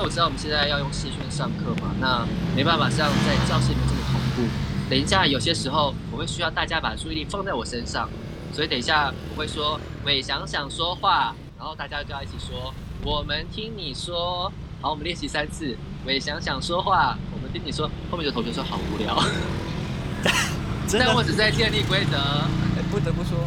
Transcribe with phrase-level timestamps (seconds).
[0.00, 2.26] 为我知道我们现在要用视讯上课嘛，那
[2.56, 4.48] 没办法像在教室里面这么同步。
[4.88, 8.08] 等一下，有些时候我会需要大家把注意力放在我身上，
[8.52, 12.72] 所以等一下我会说伟翔想说话，然后大家就要一起说，
[13.04, 14.50] 我们听你说。
[14.80, 15.76] 好，我们练习三次。
[16.06, 17.86] 伟翔想说话，我们听你说。
[18.10, 19.22] 后面有同学说好无聊，
[20.98, 22.16] 但我只在建立规则。
[22.90, 23.38] 不得不说。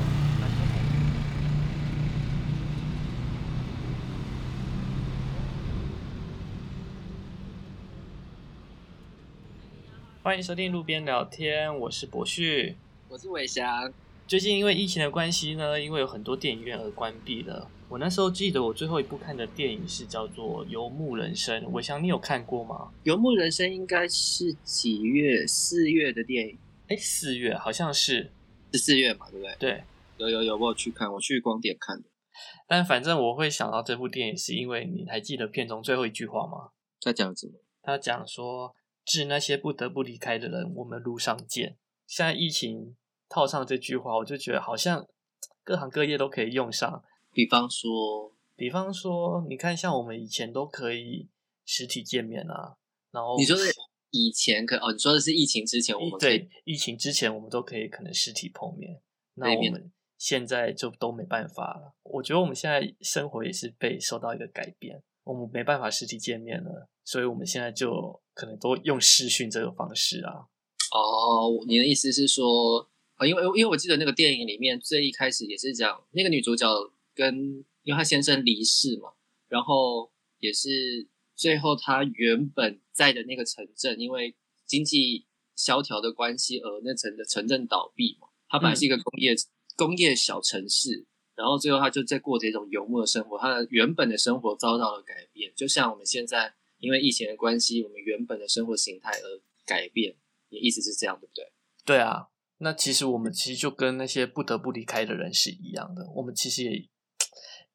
[10.23, 12.77] 欢迎收听路边聊天，我是博旭，
[13.09, 13.94] 我是伟翔。
[14.26, 17.70] 最近因为疫情的关系呢，因为有很多电影院而关闭了。
[17.90, 22.75] 我那时候记得我最后一部看的电影是叫做《游牧人生》，伟翔，你有看过吗？
[23.03, 25.45] 《游牧人生》应该是几月？
[25.45, 26.58] 四月的电影？
[26.88, 28.31] 哎，四月好像是，
[28.72, 29.56] 是四月嘛，对不对？
[29.59, 29.84] 对，
[30.16, 32.06] 有有有，我有去看，我去光点看的。
[32.66, 36.69] 但反正我会想到这部电影，是因为你还记得片中最后一句话吗？
[37.02, 37.59] 他讲什么？
[37.81, 38.73] 他讲说。
[39.06, 41.78] 致那些不得不离开的人，我们路上见。
[42.08, 42.96] 现在疫情
[43.28, 45.08] 套上这句话，我就觉得好像
[45.64, 47.04] 各行各业都可以用上。
[47.31, 51.28] 比方说，比方说，你看，像我们以前都可以
[51.66, 52.78] 实体见面啊。
[53.12, 53.74] 然后你说是
[54.12, 54.92] 以前可哦？
[54.92, 59.02] 你说的是疫情之前，我们对疫情之前我们都可以可能实体碰面。
[59.34, 61.94] 那我们现在就都没办法了。
[62.04, 68.22] 我觉得我们现在生活也是被受到一个改变，我们没办法实体见面了，所以我们现在就。
[68.34, 70.48] 可能都用视讯这种方式啊。
[70.92, 76.67] 哦，你的意思是说，啊，因为因为我记得那个电影里面最一开始也是讲那个女主角
[77.16, 79.09] 跟因为她先生离世嘛，
[79.48, 84.36] 然后也是最后她原本在的那个城镇，因为
[84.68, 85.25] 经济
[85.56, 88.28] 萧条的关系而那城的城镇倒闭嘛。
[88.50, 89.34] 她本来是一个工业
[89.75, 96.53] 工业小城市，然后最后她就在过这种游牧的生活，她的原本的生活遭到了改变，就像我们现在。
[96.83, 100.13] 因为疫情的关系，我们原本的生活形态而改变，
[100.49, 101.49] 也一直是这样，对不对？
[101.85, 102.27] 对啊，
[102.57, 106.05] 那其实我们其实就跟那些不得不离开的人是一样的。
[106.13, 106.89] 我们其实也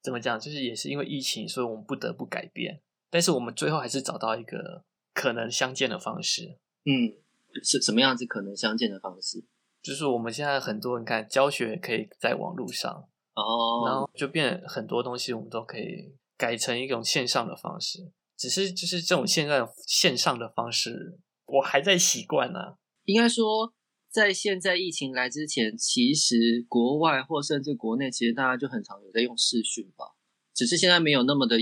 [0.02, 2.82] 怎么讲，就是也是因为疫情，所以我们不得不改变。
[3.08, 6.58] 但是我们最后还是找到一个可能相见的方式。
[6.84, 7.16] 嗯，
[7.64, 9.42] 是什么样子可能相见的方式？
[9.80, 12.92] 就是我们现在很多人看教学可以在网络上
[13.32, 18.12] 哦，然后就变很多东西，我们都可以改成一种线上的方式。
[18.38, 22.76] 只是就是这种现在线上的方式，我还在习惯呢。
[23.04, 23.75] 应该说，
[24.09, 30.15] 在现在疫情来之前，其实国外或甚至国内，其实大家就很常有在用视讯吧。
[30.54, 31.56] 只是现在没有那么的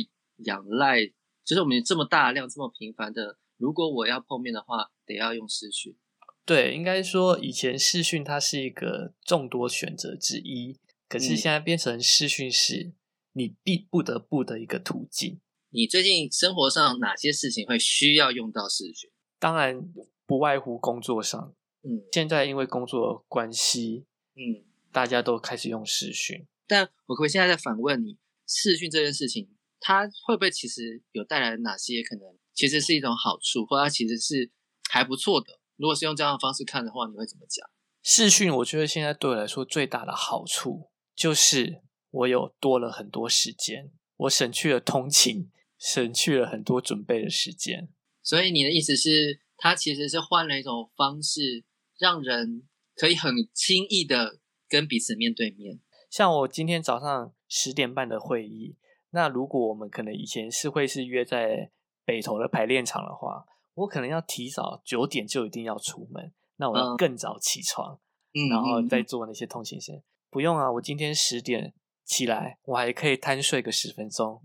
[0.45, 1.07] 仰赖，
[1.45, 5.97] 就是我们这么大量、这么频繁的，如果我要碰面的话，得要用视讯。
[6.45, 12.93] 对，应该说以前视讯它是一个众多选择之一，可是现在变成视讯是
[13.33, 15.41] 你必不得不的一个途径。
[15.71, 19.11] 你最近生活上哪些事情会需要用到视讯？
[19.39, 19.81] 当然
[20.25, 26.47] 不外乎工作上，嗯，现在因为工作关系，嗯，大家都开始用视讯。
[26.67, 32.37] 但我可以现在在反问你，视讯这件事情，它会不会其实有带来哪些可能？
[32.55, 34.51] 其实是一种好处，或它其实是
[34.89, 35.61] 还不错的。
[35.77, 37.69] 如果是用这样的方式看的话，你会怎么讲？
[38.03, 45.51] 视讯，我觉得现在对我来说最大的好处就是我有多了很多时间，我省去了通勤。
[45.79, 47.91] 省去了很多准备的时间，
[48.23, 51.65] 所以你的意思是，它其实是换了一种方式，
[51.99, 52.63] 让人
[52.95, 54.39] 可以很轻易的
[54.71, 55.79] 跟彼此面对面。
[56.09, 58.79] 像我今天早上十点半的会议，
[59.11, 61.71] 那如果我们可能以前是会是约在
[62.07, 63.45] 北投的排练场的话，
[63.75, 68.01] 我可能要提早九点就一定要出门，那我要更早起床，
[68.33, 71.75] 嗯，然后再做那些通勤时不用啊，我今天十点
[72.07, 74.41] 起来，我还可以贪睡个十分钟。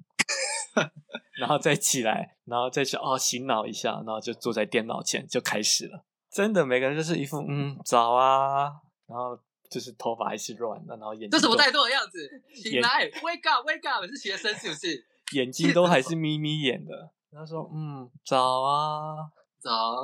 [1.40, 6.04] 然后再起来，然后再去哦醒脑一下，然后就坐在电脑前就开始了。
[6.32, 8.72] 真的，每个人就是一副嗯早啊，
[9.08, 9.38] 然后
[9.70, 12.30] 就是头发还是乱的，然后眼睛这什么怠惰的样子？
[12.56, 15.06] 起来，wake up，wake up，是学生是不是？
[15.34, 17.12] 眼睛都还是眯眯眼的。
[17.32, 19.16] 他说嗯早啊
[19.60, 19.96] 早，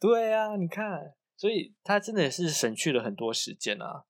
[0.00, 4.04] 对啊，你看，所以他真的是省去了很多时间啊。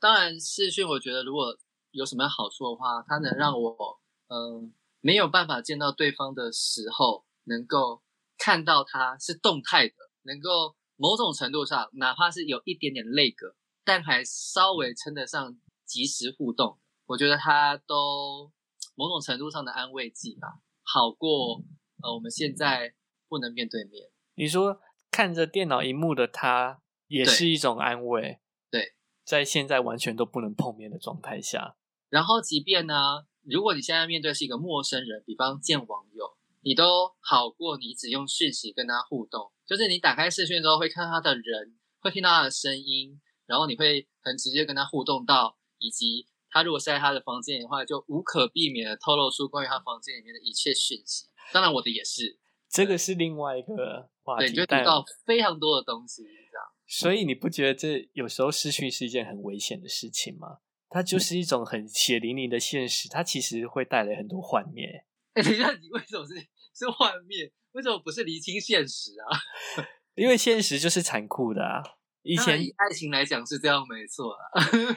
[0.00, 1.56] 当然，视讯我觉得如果
[1.90, 4.74] 有什么好处的话，它能让我嗯。
[5.02, 8.02] 没有办法见到对方的时候，能够
[8.36, 9.94] 看到他是动态的，
[10.24, 15.56] 能够某种程度上，哪怕是有一点点累格，但还稍微称得上
[15.86, 16.78] 及时互动。
[17.06, 18.52] 我觉得他都
[18.94, 20.48] 某种程度上的安慰剂吧，
[20.82, 21.64] 好过
[22.02, 22.92] 呃我们现在
[23.26, 24.10] 不能面对面。
[24.34, 28.38] 你说看着电脑荧幕的他，也是一种安慰。
[28.70, 28.92] 对，
[29.24, 31.76] 在现在完全都不能碰面的状态下，
[32.10, 32.94] 然后即便呢。
[33.42, 36.30] 如果你现在面对是一个陌生人，比方见网友，
[36.60, 39.50] 你都好过你只用讯息跟他互动。
[39.66, 51.28] 就是你打开视讯之后，会看到他的人，会听到他的声音，然后你会很直接跟他互动到，以及他如果是在他的房间的话，就无可避免的透露出关于他房间里面的一切讯息。
[51.50, 52.38] 当然，我的也是。
[52.68, 56.66] 这个是另外一个话题，对，就听到非常多的东西，这样。
[56.86, 60.58] 所以你不觉得这有时候视讯是一件很危险的事情吗？
[60.90, 65.06] 它就是一种很血淋淋的现实，它其实会带来很多幻灭。
[65.32, 66.34] 哎，等一下，你为什么是
[66.74, 67.50] 是幻灭？
[67.72, 69.38] 为什么不是厘清现实啊？
[70.16, 71.80] 因为现实就是残酷的啊。
[72.22, 74.42] 以前以爱情来讲是这样，没错啊。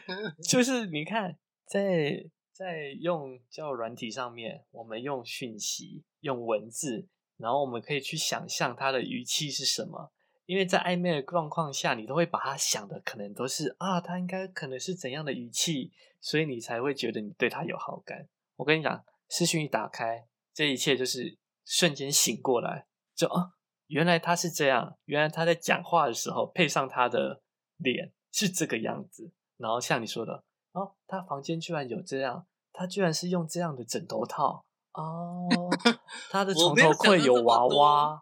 [0.49, 1.37] 就是你看，
[1.67, 7.07] 在在用交友软体上面，我们用讯息、用文字，
[7.37, 10.11] 然后我们可以去想象他的语气是什么。
[10.53, 15.91] 因为在暧昧的状况下，你都会把他想的可能都是啊，他应该可能是怎样的语气，
[16.21, 18.27] 所以你才会觉得你对他有好感。
[18.57, 22.85] 我跟你讲，视讯一打开，这一切就是瞬间醒过来，
[23.15, 23.53] 就啊，
[23.87, 27.41] 原来他是这样，原来他在讲话的时候配上他的
[27.77, 29.31] 脸是这个样子。
[29.57, 34.63] 然后像你说的，哦，他房间居然有这样，他居然是用这样的枕头套
[34.93, 35.49] 哦，
[36.29, 38.21] 他的床头柜有娃娃。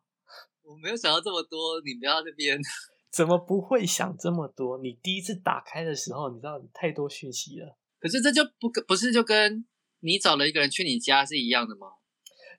[0.72, 2.58] 我没有想到这么多，你不要这边。
[3.12, 4.78] 怎么不会想这么多？
[4.78, 7.78] 你第一次打开的时候，你知道太多讯息了。
[8.00, 9.66] 可是这就不不是就跟
[10.00, 11.88] 你找了一个人去你家是一样的吗？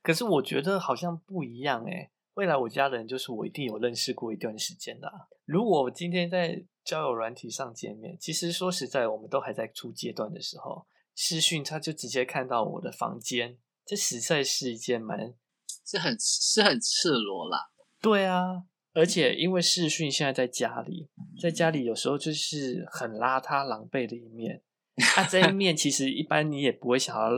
[0.03, 2.11] 可是我觉得好像不一样哎。
[2.35, 5.11] 未来我家人就是我一定有认识过一段时间的。
[5.44, 15.35] 如果我今天在交友软体上见面，其实说实在，我们都还在初阶段的时候，视讯他就直接看到我的房间，这实在是一件蛮
[15.85, 17.71] 是很是很赤裸啦。
[18.02, 21.08] 对啊，而且因为视讯现在在家里，
[21.40, 24.60] 在家里有时候就是很邋遢、狼狈的一面。
[25.16, 27.31] 啊，这一面其实一般你也不会想要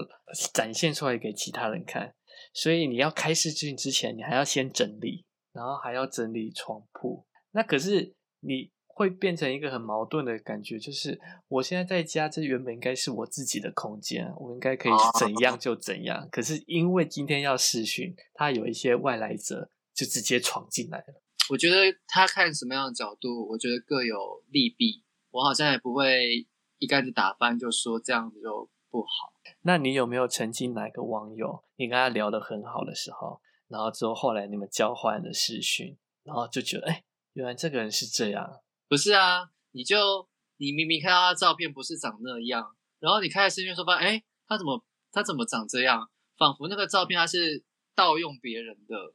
[0.53, 2.13] 展现出来给其他人看，
[2.53, 7.25] 所以你要开视讯之前，你还要先整理，然后还要整理床铺。
[7.53, 16.29] 那可是你会变成一个很矛盾的感觉，就是我现在在家，这原本应该是我自己的空间，我应该可以怎样就怎样。
[16.33, 19.71] 可是因为今天要视讯，它有一些外来者。
[19.95, 21.23] 就直接闯进来了。
[21.51, 21.77] 我觉得
[22.07, 25.05] 他看什么样的角度，我觉得各有利弊。
[25.31, 26.47] 我好像也不会
[26.79, 29.35] 一竿子打翻，就说这样子就不好。
[29.63, 38.61] 那你有没有曾经哪个网友，你跟他聊得很好的时候，然后之后后来你们交换了视讯，然后就觉得，哎，原来这个人是这样？
[38.89, 44.83] 不是啊，你就你明明看到他照片不是长那样，然后你开了视讯说，发现，哎，他怎么
[45.13, 46.09] 他怎么长这样？
[46.39, 47.65] 仿佛那个照片他是
[47.95, 49.15] 盗用别人的。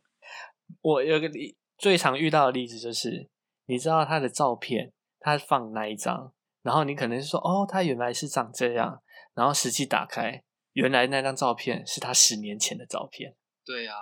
[0.81, 3.29] 我有个例，最常遇到的例子就是，
[3.65, 9.01] 你知道他的照片，他放那一张，然后你可能说，哦，他原来是长这样，
[9.33, 13.35] 然后实际打开，原来那张照片是他十年前的照片。
[13.65, 13.95] 对啊，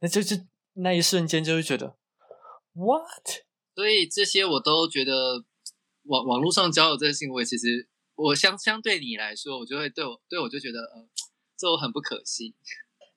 [0.00, 1.96] 那就是那一瞬间就会觉得
[2.72, 3.44] ，what？
[3.74, 5.44] 所以这些我都觉得，
[6.04, 11.06] 网网络上交友这个行为，其实我相相对你来说，我就会对我对我就觉得，呃，
[11.58, 12.54] 这我很不可信，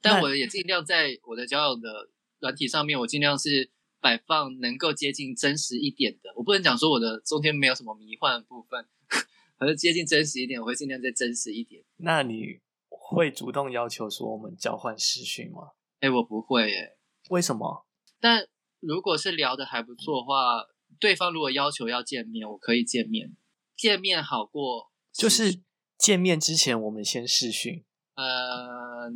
[0.01, 2.09] 但我也尽量在我的交友的。
[2.39, 6.31] 软体上面，我尽量是摆放能够接近真实一点的。
[6.35, 8.85] 我不能讲说我的中间没有什么迷幻的部分，
[9.57, 11.83] 而是接近真实一点，我会尽量再真实一点。
[11.97, 15.71] 那你会主动要求说我们交换视讯吗？
[15.99, 16.95] 哎，我不会哎。
[17.29, 17.85] 为什么？
[18.19, 18.47] 但
[18.79, 20.67] 如果是聊的还不错的话，
[20.99, 23.35] 对方如果要求要见面，我可以见面。
[23.75, 25.61] 见面好过，就是
[25.97, 27.83] 见面之前我们先视讯。
[28.15, 29.11] 呃，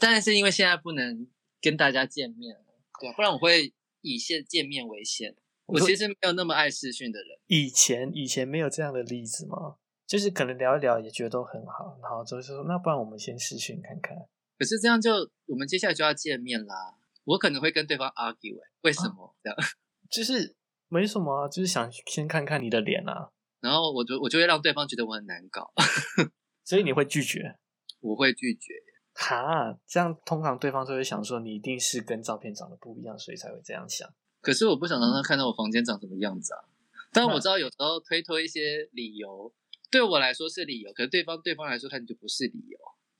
[0.00, 1.26] 但是因为现在不能。
[1.62, 2.54] 跟大家见面，
[3.00, 5.34] 对，不然我会以先见面为先。
[5.66, 7.28] 我其实没有那么爱视讯的人。
[7.46, 9.76] 以前以前没有这样的例子吗？
[10.06, 14.14] 就是可能聊一聊也觉得都很好，然后就是说，那不然我们先视讯看看。
[14.58, 19.56] 可是这样就我们接下来就要见面啦，我可能会跟对方 argue，为什么这样？
[20.10, 20.54] 就是
[20.88, 23.30] 没什么啊，就是想先看看你的脸啊。
[23.60, 25.72] 然后我就我就会让对方觉得我很难搞，
[26.66, 27.56] 所以你会拒绝？
[28.00, 28.74] 我会拒绝。
[29.14, 34.08] 哈，这样通常对方就会想说你一定是跟照片长得不一样，所以才会这样想。
[34.40, 36.64] 可是我不想让他看到我房间长什么样子啊。
[37.12, 39.52] 但我知道有时候推脱一些理由，
[39.90, 42.78] 对我来说是理由，可是对方对方来说他就不是理由。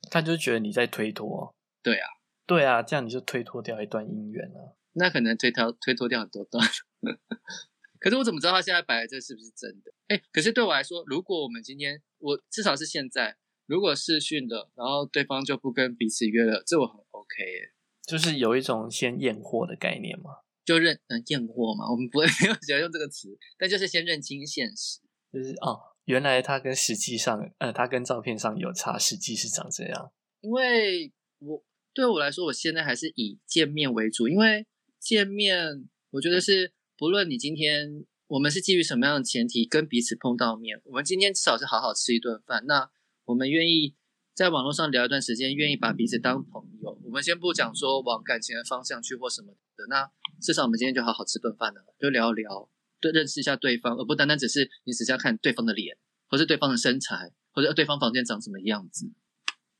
[0.09, 1.55] 他就觉得你在推脱。
[1.81, 2.09] 对啊，
[2.47, 4.75] 对啊，这样你就推脱掉一段姻缘了。
[4.93, 6.67] 那可能推脱推脱掉很多段。
[7.99, 9.93] 可是我怎么知道他现在摆的这是不是真的？
[10.07, 13.37] 哎，可是对我来说，如果我们今天我至少是现在。
[13.73, 17.71] 如果视讯的，然后对方就不跟彼此约了，这我很 OK 耶，
[18.05, 20.29] 就是有一种先验货的概念嘛，
[20.63, 24.99] 就认嗯验货嘛，我们不会 没有喜欢用这个词，但就是先认清现实，
[25.31, 30.11] 就是哦，原来他跟实际上，呃，他跟照片上有差，实际是长这样。
[30.41, 31.65] 因为我
[31.95, 34.67] 对我来说，我现在还是以见面为主，因为
[34.99, 42.91] 见面，我觉得是不论你今天我们是基于什么样的前提跟彼此碰到面，我们今天至少是好好吃一顿饭，那
[43.33, 43.95] 我们愿意
[44.35, 46.95] 在网络上聊一段时间，愿意把彼此当朋友。
[47.03, 50.07] 我们先不讲说往感情的方向去或什么的，那
[50.39, 52.69] 至少我们今天就好好吃顿饭了，就聊一聊。
[53.01, 55.97] 对，认识一下对方，而不单单只是你只是要看对方的脸，
[56.29, 59.11] 或是对方的身材，或者对方房间长什么样子。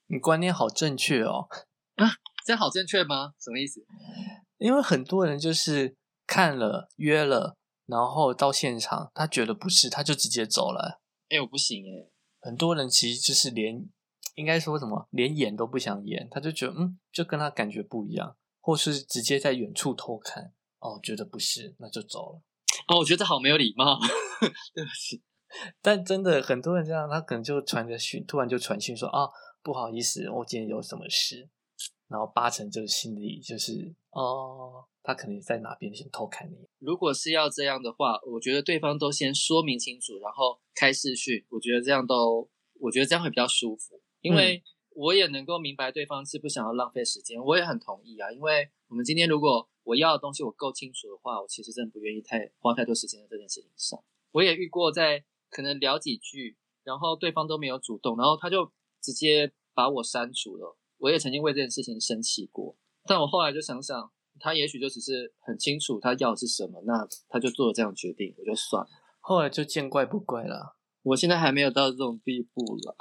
[0.08, 1.48] 你观念好正确哦！
[1.98, 2.10] 啊，
[2.44, 3.36] 这样好正确吗？
[3.40, 3.86] 什么意思？
[4.58, 5.96] 因为很多人就是
[6.26, 7.56] 看了约了，
[7.86, 11.02] 然后到现场，他觉得不是，他就直接走了。
[11.30, 12.10] 哎，我不行哎！
[12.44, 13.88] 很多人其实就是连，
[14.36, 22.42] 应该说什么，连演都不想演，他就觉得嗯，就跟他感觉不一样，或是直接在远处偷看，哦，觉得不是，那就走了。
[22.90, 23.98] 哦，我觉得好没有礼貌，
[24.76, 25.24] 对不起。
[25.82, 29.30] 但真的很多人这样，他可能就传个讯，突然就传讯说啊，
[29.62, 31.50] 不好意思，我今天有什么事。
[32.10, 36.56] 然后八成就是心里就是哦，他可能在哪边先偷看你。
[36.80, 49.70] 如果是要这样的话，我觉得对方都先说明清楚，然后开视讯，我觉得这样都，我觉得这样会比较舒服，因为我也能够明白对方是不想要浪费时间，我也很同意啊，因为我们今天如果。
[49.86, 54.02] 我要的东西我够清楚的话，我其实真的不愿意太花太多时间在这件事情上。
[54.32, 56.56] 我也遇过在可能聊几句，
[56.86, 60.78] 然后对方都没有主动，然后他就直接把我删除了。
[61.00, 68.90] 我也曾经为这件事情生气过，但我后来就想想，他也许就只是很清楚他要的是什么，那他就做了这样决定，我就算了。
[69.20, 70.78] 后来就见怪不怪了。
[71.04, 72.96] 我现在还没有到这种地步了，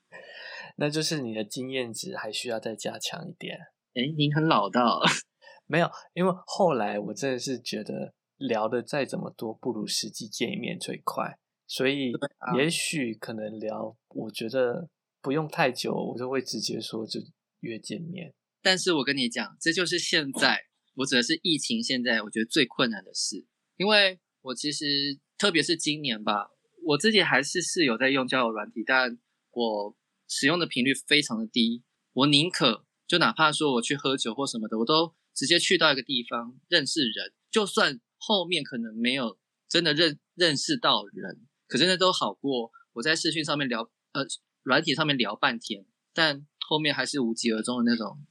[0.76, 3.58] 那就是你的经验值还需要再加强一点。
[3.94, 5.00] 哎，您很老道。
[5.66, 11.38] 没有，因为后来我真的是觉得聊的再怎么多，不如实际见一面最快。
[11.66, 12.12] 所以
[12.56, 14.88] 也许可能聊，我觉得
[15.22, 17.20] 不用太久，我就会直接说就
[17.60, 18.34] 约见面。
[18.64, 26.48] 但是我跟你讲，这就是现在我指的是疫情现在我觉得最困难的事，因为我其实特别是今年吧，
[26.86, 29.18] 我自己还是是有在用交友软体，但
[29.52, 31.84] 我使用的频率非常的低。
[32.14, 35.14] 我宁可就哪怕说我去喝酒或什么的，我都。
[35.36, 39.36] 直接去到一个地方认识人，就算后面可能没有
[39.68, 44.24] 真的认认识到人，可是那都好过我在视讯上面聊，呃，
[44.62, 48.24] 软体上面聊半天，但后面还是无疾而终的那种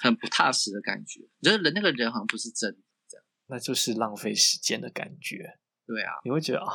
[0.00, 1.20] 很不踏实的感觉。
[1.42, 2.78] 觉得人那个人好像不是真的，
[3.08, 5.58] 这样那就是浪费时间的感觉。
[5.86, 6.72] 对啊，你会觉得啊，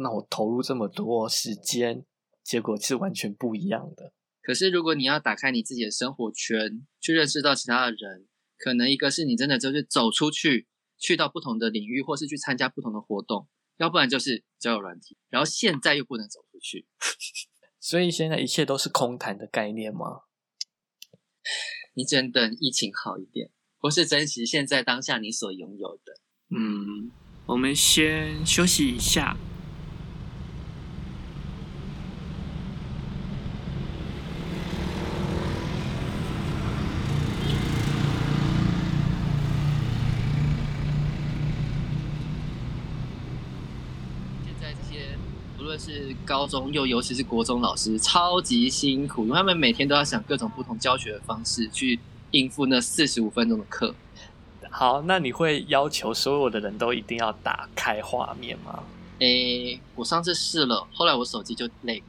[0.00, 2.04] 那我投入这么多时间，
[2.42, 4.12] 结果是完全不一样的。
[4.42, 8.28] 可是如果你要打开你自己的生活圈，去认识到其他的人。
[8.58, 13.46] 可能一个是你真的就是走出去，去到不同的领域，或是去参加不同的活动，
[13.76, 15.18] 要不然就是交友软体。
[15.28, 16.86] 然后现在又不能走出去，
[17.78, 20.22] 所以现在一切都是空谈的概念吗？
[21.96, 23.48] 你只能等疫情好一点，
[23.78, 26.20] 或是珍惜现在当下你所拥有的。
[26.50, 27.10] 嗯，
[27.46, 29.34] 我们先休息一下。
[45.96, 51.98] 是高中又尤其是国中老师超级辛苦，因为他们每天都要想各种不同教学的方式去
[52.32, 53.94] 应付那四十五分钟的课。
[54.70, 58.82] 好，那你会要求所有的人都一定要打开画面吗？
[59.20, 62.04] 诶，我上次试了，后来我手机就那个，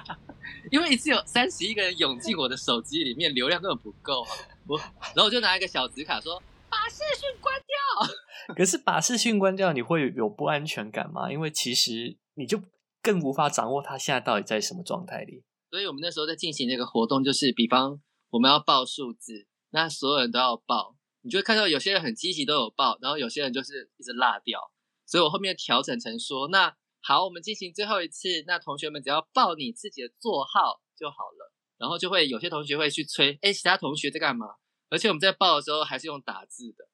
[0.72, 4.26] 因为一次有三十一个人涌进我的手机里面，流量根本不够。
[4.66, 8.14] 我然后我就拿一个小纸卡说把视讯关掉。
[8.56, 11.30] 可是把视讯关掉，你会有不安全感吗？
[11.30, 12.62] 因为其实你就。
[13.02, 24.72] 更无法掌握他现在到底在什么状态里，所以我们那时候在进行那个活动，就是比方我们要报数字，那所有人都要报，你就会看到有些人很积极都有报，然后有些人就是一直落掉，
[25.04, 34.46] 所以我后面调整成说，那好，我们进行最后一次，那同学们只要报你自己的座号就好了，然后就会有些同学会去催，哎，其他同学在干嘛？
[34.88, 36.88] 而且我们在报的时候还是用打字的，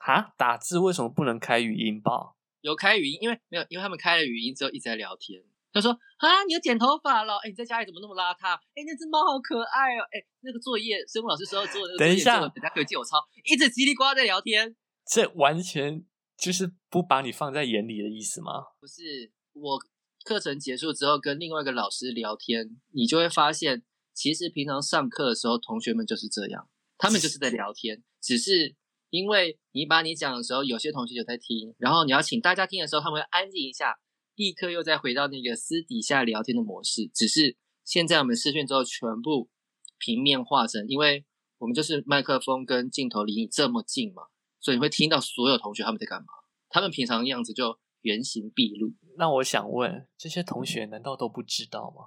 [0.00, 2.35] 哈，打字为什么不能开语音报？
[2.66, 5.40] 有开语音，因为没有，因为他们开了语音之后一直在聊天。
[5.72, 7.36] 他说：“啊，你又剪头发了？
[7.36, 8.56] 哎，你在家里怎么那么邋遢？
[8.74, 10.02] 哎，那只猫好可爱哦！
[10.10, 13.18] 哎，那个作业，生物老师说做的那个作业，等下可以借我抄。
[13.44, 14.74] 一直叽里呱啦在聊天，
[15.06, 16.04] 这完全
[16.36, 18.64] 就是不把你放在眼里的意思吗？
[18.80, 19.78] 不是，我
[20.24, 26.68] 课程结束之后跟另外一个老师聊天，你就会发现，其实平常上课的时候，同学们就是这样，
[26.98, 28.74] 他们就是在聊天，只是。”
[29.16, 33.98] 因为你把你讲的时候，有些同学有在听，然后你要请大家听的时候，他们会安静一下，
[34.34, 39.48] 立刻又再回到那个私底下聊天的模式，只是现在我们视讯之后全部
[39.98, 41.24] 平面化成，因为
[41.56, 44.24] 我们就是麦克风跟镜头离你这么近嘛，
[44.60, 46.26] 所以你会听到所有同学他们在干嘛，
[46.68, 48.92] 他们平常样子就原形毕露。
[49.16, 52.04] 那我想问，这些同学难道都不知道吗？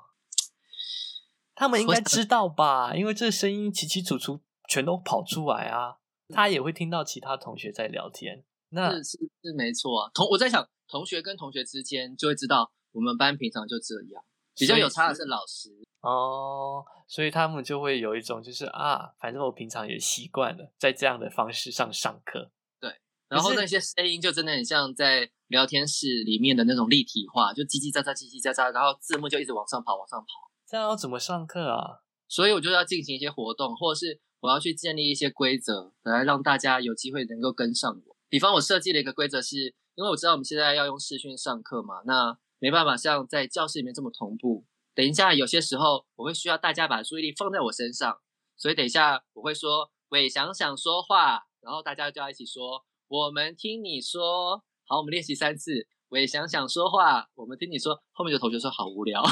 [1.55, 5.98] 他们应该知道吧，因为这声音起起楚楚，全都跑出来啊。
[6.33, 10.11] 他也会听到其他同学在聊天，那是是是没错啊。
[10.13, 14.23] 同我在想，同学跟同学之间就会知道，我们班平常就这样。
[14.55, 15.69] 比较有差的是老师
[16.01, 22.51] 哦，所以他们就会有一种就是啊，反正我平常也习惯了在这样的方式上上课。
[22.77, 22.93] 对，
[23.29, 30.27] 然后那些声音就真的很像在聊天室里面的那种立体化，就叽叽喳喳、叽叽喳喳，然后字幕就一直往上跑、往上跑。
[30.67, 32.01] 这样要怎么上课啊？
[32.27, 38.15] 所以我就要进行一些活动，或者是我要去建立一些规则，来让大家有机会能够跟上我。
[38.29, 39.57] 比方我设计了一个规则，是
[39.95, 44.65] 因为我知道我们现在要用视讯上课嘛，那没办法像在教室里面这么同步。
[44.95, 48.19] 等一下有些时候我会需要大家把注意力放在我身上，
[48.57, 54.63] 所以等一下我会说伟想想说话，然后大家就要一起说我们听你说。
[54.91, 58.01] 好，我们练习三次，伟想想说话，我们听你说。
[58.11, 59.23] 后面有同学说好无聊。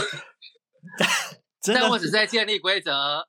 [1.74, 3.28] 但我只在建立规则。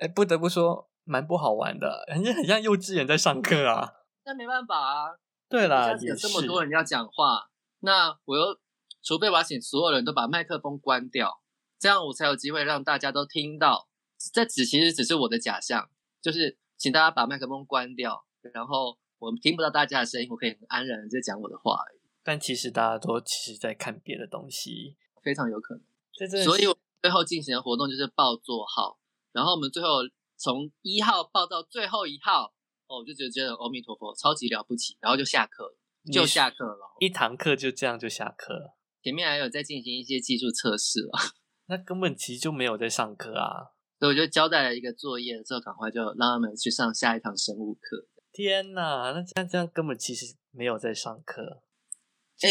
[0.00, 3.92] 哎，不得不说，蛮不好玩的，很像很像幼稚园在上课啊。
[4.24, 5.18] 那没办法啊。
[5.48, 8.58] 对啦，有这么多人要讲话，那我又
[9.02, 11.42] 除非我要请所有人都把麦克风关掉，
[11.78, 13.88] 这样我才有机会让大家都听到。
[14.32, 15.90] 这只其实只是我的假象，
[16.22, 22.00] 就是请大家把麦克风关掉，然后我们听不到大家的声音，我可以很安然的在讲我的话而已。
[22.22, 25.82] 但其实大家都其实在看别的东西，非常有可能。
[26.44, 26.64] 所以
[27.02, 28.98] 最后进行的活动就是报座号，
[29.32, 30.00] 然后我们最后
[30.36, 32.52] 从一号报到最后一号，
[32.86, 35.76] 哦，我就觉得觉得阿弥陀佛超级了不起，然后就下课了，
[36.12, 38.76] 就下课了，一堂课就这样就下课了。
[39.02, 41.10] 前面还有在进行一些技术测试了，
[41.68, 43.72] 那根本其实就没有在上课啊。
[43.98, 48.08] 所以我就交代了一个作业之后，赶快就让他们去上下一堂生物课。
[48.32, 51.62] 天哪，那这样这样根本其实没有在上课。
[52.40, 52.48] 哎，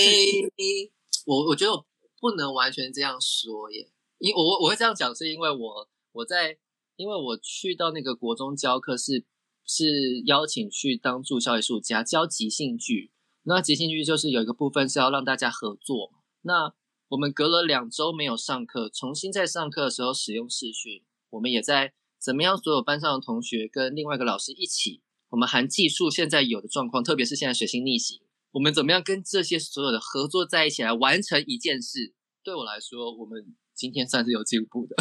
[1.26, 1.86] 我我觉得我
[2.20, 3.92] 不能完全这样说耶。
[4.20, 6.56] 因我我会这样讲，是因为我我在
[7.00, 9.26] 因为我去到那个国中教课是
[9.66, 16.12] 是邀请去当助教艺术家教即兴剧，那即兴剧就是有一个部分是要让大家合作。
[16.42, 16.74] 那
[17.08, 28.20] 我们隔了两周没有上课，重新在上课的时候使用视讯，我们也在怎么样所有班上的同学跟另外一个老师一起，我们含技术现在有的状况，特别是现在水星逆行，
[28.52, 32.14] 我们怎么样跟这些所有的合作在一起来完成一件事？
[32.44, 33.56] 对我来说，我们。
[33.80, 34.96] 今天算是有进步的，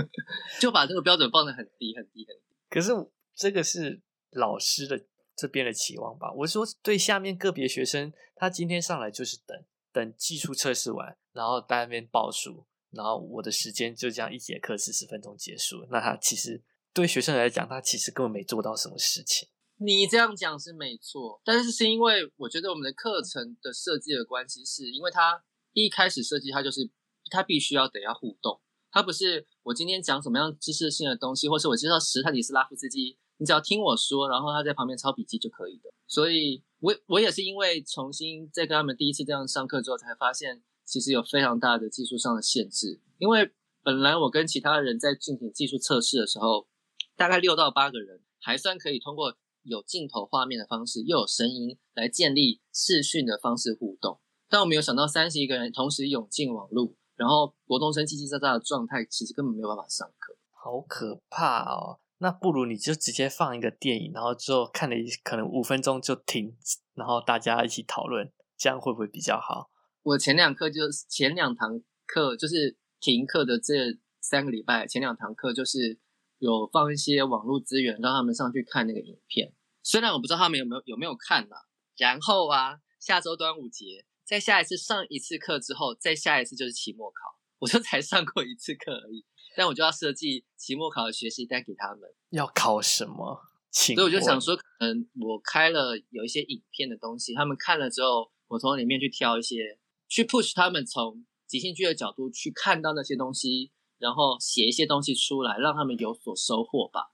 [0.58, 2.56] 就把这个标准放得很低很低很低。
[2.70, 2.90] 可是
[3.34, 5.04] 这个是老师的
[5.36, 6.32] 这边的期望吧？
[6.32, 15.86] 我说对下面个别学生，他今天上来就是等等技术测试完，然后在那边报数，然后我的时间就这样一节课四十分钟结束。
[15.90, 16.62] 那他其实
[16.94, 19.46] 对学生来讲，他其实根本没做到什么事情。
[19.76, 26.90] 你这样讲是没错，但是是因为我觉得我们的课程的设计的关系，是因为他一开始设计它就是。
[27.30, 28.60] 他必须要得要互动，
[28.90, 35.90] 他不是我今天讲什么样知识性的东西，或是我介绍史坦尼斯拉夫斯基，你只要听我说，然后他在旁边抄笔记就可以的。
[36.06, 43.00] 所以，我我也是因为重新在跟他们第一次这样上课之后，才发现其实有非常大的技术上的限制。
[43.18, 43.50] 因为
[43.82, 46.68] 本来我跟其他人在进行技术测试的时候，
[47.16, 54.20] 大概六到八个人还算可以通过有镜头画面的方式，又有声音来建立视讯的方式互动。
[54.48, 56.94] 但我没有想到三十一个人同时涌进网络。
[57.16, 62.00] 然后国中生叽叽喳喳的状态，其实根本没有办法上课，好可怕哦！
[62.18, 66.56] 那不如你就直接放一个电影，然后之后看了可能五分钟就停，
[66.94, 69.70] 然后大家一起讨论，这样会不会比较好？
[70.02, 75.98] 我前两课就前两堂课就是停课的这三个礼拜，前两堂课就是
[76.38, 79.52] 有放一些网络资源，让他们上去看那个影片。
[79.82, 81.66] 虽然我不知道他们有没有有没有看啦。
[81.96, 84.04] 然后啊，下周端午节。
[84.24, 87.34] 在下一次上一次课之后，再下一次就是期末考。
[87.60, 89.24] 我就才上过一次课而已，
[89.56, 92.00] 但我就要设计期末考的学习单给他们。
[92.30, 93.40] 要考什么？
[93.70, 107.12] 所以我就想说，可能我开了有一些影片的东西，他们看了之后，我从里面去挑一些，去 push 他们从即兴剧的角度去看到那些东西，然后写一些东西出来，让他们有所收获吧。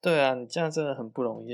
[0.00, 1.52] 对啊，你这样真的很不容易。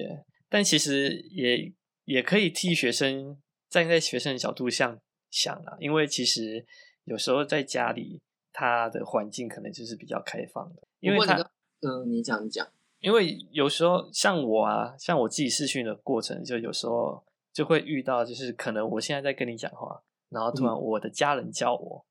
[0.49, 3.41] 但其实也也可以替学生。
[3.68, 5.00] 站在学生的角度上
[5.31, 6.64] 想啊，因为其实
[7.04, 8.20] 有时候在家里，
[8.52, 10.83] 他的环境可能就是比较开放的。
[11.00, 11.37] 因为他，
[11.81, 12.66] 嗯，你讲讲。
[13.00, 22.04] 因为有时候像我啊，像我自己试训的过程，就有时候就会遇到，就是可能我现在在跟你讲话，然后突然我的家人叫我，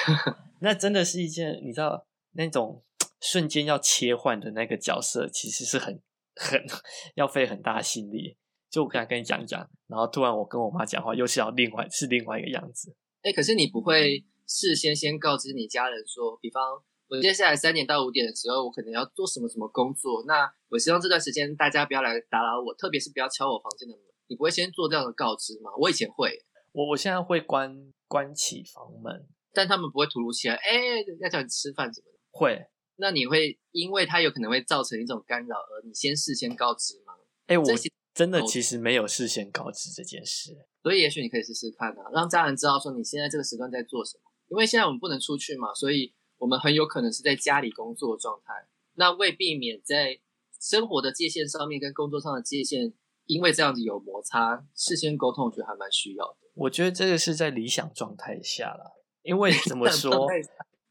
[0.60, 2.82] 那真的是一件你知道那种
[3.20, 6.00] 瞬间要切换的那个角色，其实是很
[6.36, 6.64] 很
[7.16, 8.38] 要费很大心力。
[8.74, 12.92] 就我刚才跟你讲讲，然后突然我跟我妈讲话，又是要另外是另外一个样子。
[13.22, 16.60] 哎，可是你不会事先先告知你家人说，比方
[17.06, 24.02] 我接下来三点到五点的时候，我可能要做什么什么工作，那我希望这段时间大家不要来打扰我，特别是不要敲我房间的门。
[24.26, 25.70] 你不会先做这样的告知吗？
[25.78, 26.36] 我以前会，
[26.72, 27.72] 我我现在会关
[28.08, 32.18] 关起房门，但他们不会突如其来，哎，要叫你吃饭什么的。
[32.32, 37.14] 会，那你会因为他有可能会造成一种干扰，而你先事先告知吗？
[37.46, 37.64] 哎，我
[38.14, 44.30] 真的其实没有事先告知这件事，所以也许你可以试试看啊，让家人知道说你现在这个时段在做什么。
[44.48, 48.52] 因为现在我们不能出去嘛，所以我们很有可能是在家里工作状态。
[48.94, 50.20] 那为避免在
[50.60, 52.92] 生活的界限上面跟工作上的界限，
[53.26, 56.36] 因为这样子有摩擦，事先沟通我觉得还蛮需要的。
[56.54, 60.28] 我觉得这个是在理想状态下了，因为怎么说？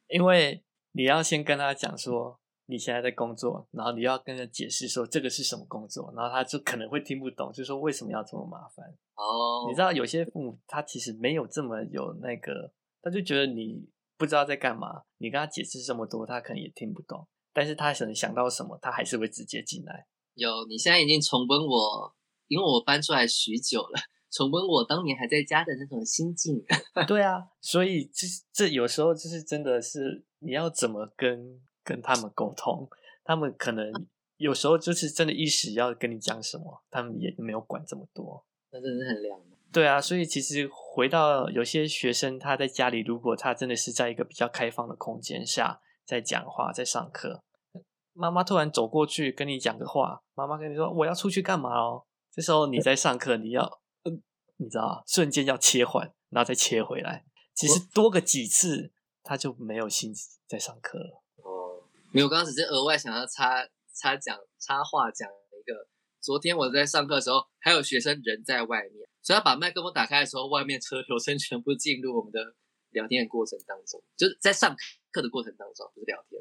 [0.10, 2.42] 因为你要先跟他讲说。
[2.74, 8.84] 你现在在工作，然后你要跟他解释说这个是什么工作，然后他就可能会听不懂，就说为什么要这么麻烦
[9.14, 9.70] 哦？
[9.70, 20.08] 你知道有些父母他其实没有这么有那个，他就觉得你不知道在干嘛，你跟他解释这么多，他可能也听不懂，但是他可能想到什么，他还是会直接进来。
[20.34, 22.16] 有，你现在已经重温我，
[22.48, 24.00] 因为我搬出来许久了，
[24.32, 26.60] 重温我当年还在家的那种心境。
[27.08, 31.62] 对啊，所以这这有时候就是真的是你要怎么跟。
[31.84, 32.90] 跟他们沟通，
[33.24, 33.92] 他们可能
[34.38, 38.46] 有时候就是真的一时要跟你讲什么，他们也没有管这么多。
[38.72, 39.40] 那真的是很凉。
[39.72, 47.42] 对啊，所以其实回到有些学生他在家里，如果他真的是在一个比较开放的空间下在讲话，在上课，
[48.14, 54.22] 妈妈突然走过去跟你讲个话，妈妈跟你说我要出去干嘛哦，这时候你在上课，你要嗯，
[54.58, 58.92] 你知道，瞬间要切换，然后再切回来，其实多个几次，
[59.24, 60.14] 他就没有心
[60.48, 61.23] 在上课了。
[62.14, 65.88] 没有，刚刚只是额外想要插插讲插话讲一个。
[66.22, 72.54] 昨天我在上课的时候，还有学生人在外面，所以要把麦克风打开的时候，外面车流声全部进入我们的
[72.92, 74.76] 聊天的过程当中，就是在上
[75.12, 76.40] 课的过程当中，不是聊天。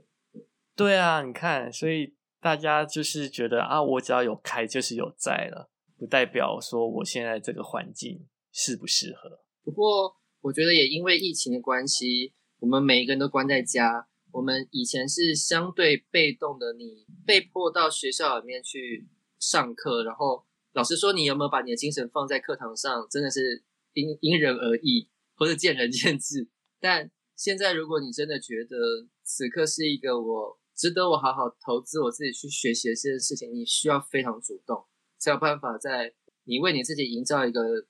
[0.77, 9.41] 对啊，你看，所以大家就是觉得啊，我只要有开就是有在了，不代表说我现在这个环境适不适合。
[9.65, 14.07] 不过我觉得也因为疫情的关系，我们每一个人都关在家。
[14.33, 19.07] 我们以前是相对被动的，你被迫到学校里面去
[19.39, 26.49] 上课，然后老师说你有没有把你的精神放在课堂上，真的是因因人而异，或者见仁见智。
[26.81, 34.87] 但现在，如果你真的觉得此刻是一个我值得我好好投资我自己去学习的这件事情，你需要非常主动，
[35.19, 36.15] 才有办法在
[36.45, 37.87] 你为你自己营造一个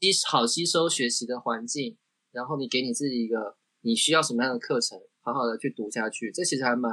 [0.00, 1.96] 吸好吸收学习的环境，
[2.32, 5.00] 然后你给你自己一个你需要什么样的课程。
[5.26, 6.92] 好好的去读下去，这其实还蛮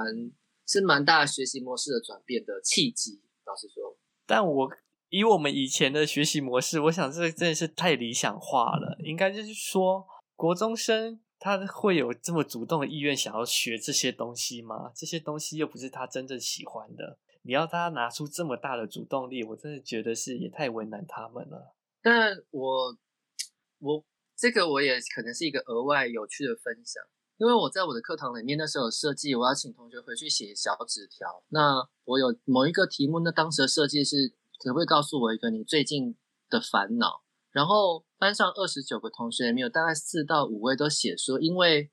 [0.65, 3.21] 是蛮大学习模式的转变的契机。
[3.45, 4.71] 老实说，但我
[5.09, 8.97] 以我们以前的学习模式，我想这真的是太理想化了。
[9.03, 14.91] 应该就是说，国中生他会有这么主动的意愿想要学这些东西吗？
[14.95, 21.75] 这些东西又不是他真正喜欢的，你要他拿出这么大的主动力，我真的觉得是也太为难他们了。
[22.01, 22.97] 但我
[23.77, 24.03] 我
[24.35, 27.03] 这个我也可能是一个额外有趣的分享。
[27.43, 31.43] 因为我在我的课堂里面那时候有设计，我要请同学回去写小纸条。
[31.49, 34.29] 那我有某一个题目，那当时的设计是
[34.59, 36.15] 可能会告诉我一个你最近
[36.49, 37.21] 的烦恼。
[37.51, 41.91] 然后班上二十九个同学里面有大概四到五位都写说，因为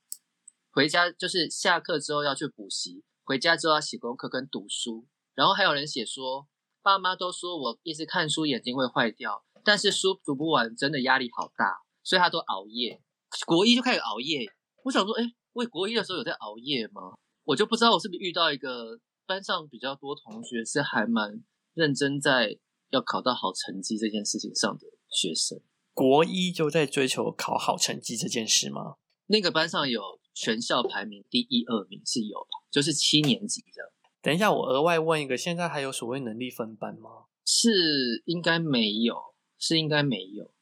[0.70, 5.08] 回家就是下课之后要去补习，回家之后要写功课跟读书。
[5.34, 6.46] 然后还有人写说，
[6.80, 13.02] 爸妈都说我一直看书眼睛会坏掉，但是书读不完真的压力好大，所以他都熬夜。
[13.44, 14.46] 国一就开始熬夜。
[14.84, 15.34] 我想说，哎。
[15.54, 17.14] 为国一的时候有在熬夜吗？
[17.44, 21.42] 我就不知道我是不是遇到一个班上比较多同学是还蛮
[21.74, 22.56] 认真在
[22.90, 25.60] 要考到好成绩这件事情上的学生。
[25.92, 28.96] 国一就在追求考好成绩这件事吗？
[29.26, 33.92] 那个班上有全校排名第一二名是有的，就是七年级的。
[34.22, 37.24] 等一下，我额外问一个，现在还有所谓能力分班吗？
[37.44, 39.16] 是应该没有，
[39.58, 40.52] 是应该没有。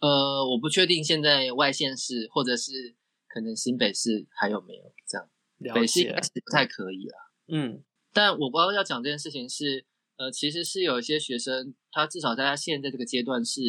[0.00, 2.97] 呃，我不确定现在外县市或者是。
[3.28, 5.28] 可能新北市还有没有这样？
[5.74, 6.04] 北市
[6.44, 7.14] 不太可以了。
[7.48, 9.84] 嗯，但我不知道要讲这件事情是，
[10.16, 13.60] 呃，其实是有一些学生，他至少在他现在这个阶段是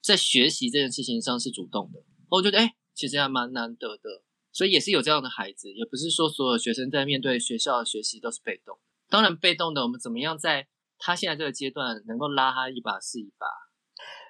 [0.00, 2.02] 在学习这件事情上是主动的。
[2.28, 4.22] 我觉得，哎，其实还蛮难得的。
[4.52, 8.78] 所以也是有这样的孩子，也不是说所有学生在面对学校的学习都是被动。
[9.08, 13.46] 当然，被动的我们怎么样在他现在这个阶段能够拉他一把是一把。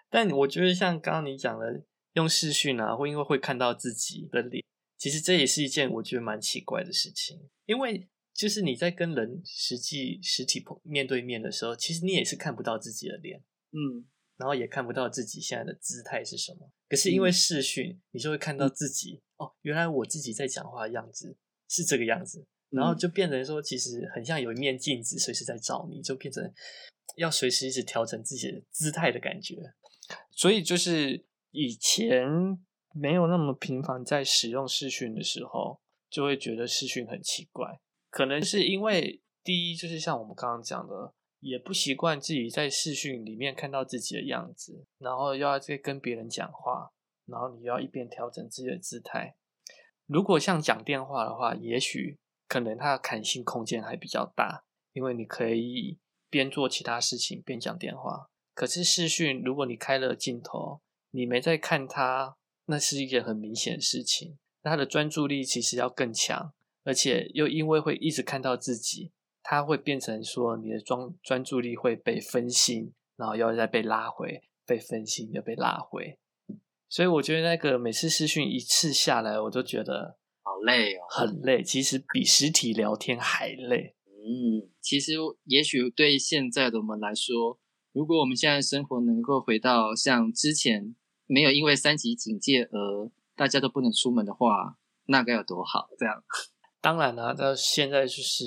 [0.09, 1.85] 但我觉得像刚刚你讲的。
[2.15, 4.65] 用视讯啊，或因为会看到自己的脸，
[4.97, 7.49] 其实这也是一件我觉得蛮奇怪的事情。
[7.67, 13.39] 因为就是你在跟人实际实体碰面对面的时候，其实你也是看不到自己的脸，
[13.73, 14.05] 嗯，
[14.37, 16.71] 然后也看不到自己现在的姿态是什么。
[16.89, 21.37] 可是因为视讯，你就会看到自己哦，原来我自己在讲话的样子
[21.69, 26.53] 是这个样子，然后就变成说，其实很像有一面镜子随时在照你，就变成
[27.17, 29.57] 要随时一直调整自己的姿态的感觉。
[30.37, 31.25] 所以就是
[31.55, 32.59] 以前
[32.93, 37.79] 没有那么频繁在使用视讯的时候，就会觉得视讯很奇怪。
[38.11, 46.91] 可能是因为第一，就是像我们刚刚讲的，也不习惯自己在视讯里面看到自己的样子，然后要在跟别人讲话，
[47.27, 49.37] 然后你要一边调整自己的姿态。
[50.07, 58.29] 如果像讲电话的话，也许可能它的弹性空间还比较大，因为你可以边做其他事情边讲电话。
[58.55, 60.81] 可是视讯，如果你开了镜头，
[61.15, 64.37] 你没在看他，那是一件很明显的事情。
[64.65, 76.19] 他的专注力其实要更强，而且又因为会一直看到自己，他会变成说你的专专注力会被分心，然后要再被拉回，被分心又被拉回。
[76.89, 83.95] 所以我觉得那个每次视讯一次下来，我都觉得好累哦，很累，其实比实体聊天还累。
[84.09, 85.13] 嗯，其实
[85.45, 87.61] 也许对现在的我们来说。
[87.93, 90.97] 如果我们现在生活能够回到像之前
[91.27, 95.89] 没有因为三级警戒而大家都不能出门的话，那该有多好？
[95.99, 96.23] 这样，
[96.81, 98.45] 当然了，那现在就是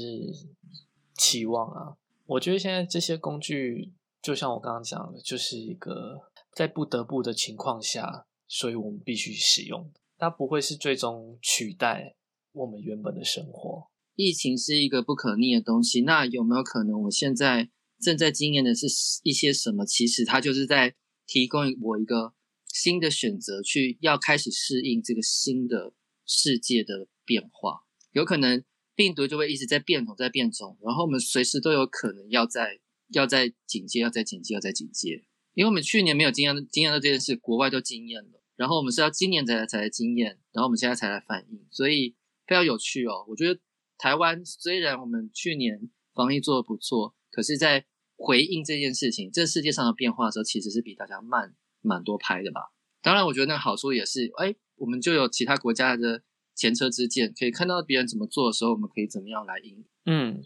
[1.15, 1.97] 期望啊。
[2.25, 6.19] 我觉得现在这些工具，就像我刚刚讲的，就是一个
[6.53, 9.91] 在不得不的情况下，所以我们必须使用。
[10.17, 12.15] 它不会是最终取代
[12.51, 13.87] 我们原本的生活。
[14.15, 17.69] 疫情是一个不可逆的东西，那有没有可能我现在？
[17.99, 18.85] 正在经验的是
[19.23, 19.83] 一些什么？
[19.83, 20.93] 其实它就是在
[21.25, 22.31] 提供我一个
[22.77, 25.93] 新的选择，去要开始适应这个新的
[26.25, 27.85] 世界的变化。
[28.11, 28.63] 有可能
[28.95, 32.79] 病毒就会一直在变种，在变种，然后我们随时都有可能要在
[33.13, 35.25] 要在警戒，要在警戒，要在警戒。
[35.53, 43.25] 因为我们去年没有经验经验到这件事，国外都经验了，然后我们是要今年才才来经验，然后我们现在才来反应，所以非常有趣哦。
[43.27, 43.59] 我觉得
[43.97, 47.15] 台湾虽然我们去年防疫做的不错。
[47.29, 47.85] 可是，在
[48.15, 52.73] 回应这件事情，这世界上的变化的时候，其实是比大家慢蛮多拍的吧。
[53.01, 56.23] 当然，我觉得那好处也是，哎，我们就有其他国家的
[56.55, 59.85] 前车之鉴，可以看到别人怎么做的时候，我们可以怎么样来应。
[60.05, 60.41] 嗯，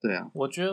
[0.00, 0.72] 对啊，我觉得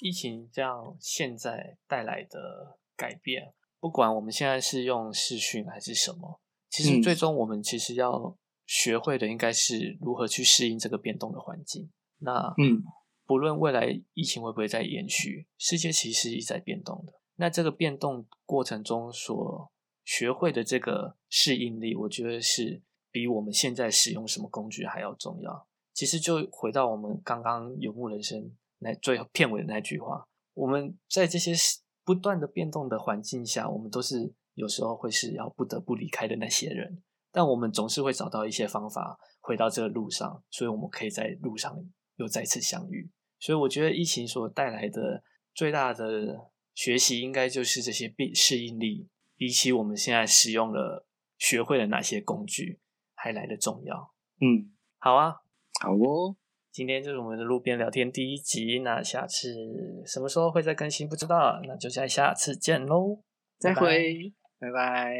[0.00, 11.90] 疫情这样现在带来的改变，不管我们现在是用视讯还是什么，其实最终我们其实要学会的，应该是如何去适应这个变动的环境。
[12.18, 12.82] 那，嗯。
[13.26, 17.12] 不论未来疫情会不会再延续，世界其实一直在变动的。
[17.40, 19.70] 那这个变动过程中所
[20.04, 25.66] 学会的这个适应力，我觉得是比我们现在使用什么工具还要重要。
[25.94, 31.52] 其实就回到我们刚刚游牧人生那最后片尾的那句话：我们在这些
[32.04, 41.76] 不断的变动的环境下，我们都是有时候会是要不得不离开的那些人，但我们总是会找到一些方法回到这个路上，所以我们可以在路上
[42.16, 43.10] 又再次相遇。
[43.38, 45.22] 所以我觉得疫情所带来的
[45.54, 51.04] 最大的学习，应该就是这些必适应力，比起我们现在使用了、
[51.36, 52.78] 学会了哪些工具，
[53.16, 54.14] 还来的重要。
[54.40, 55.40] 嗯，好啊，
[55.80, 56.36] 好哦。
[56.70, 59.52] 今天就是我们的路边聊天第一集，那下次
[60.06, 63.24] 什么时候会再更新不知道，那就在下次见喽，
[63.58, 65.16] 再会，拜拜。